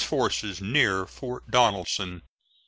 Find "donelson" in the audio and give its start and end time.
1.51-2.23